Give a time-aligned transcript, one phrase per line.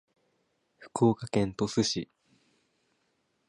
[0.79, 2.09] 福岡県鳥栖市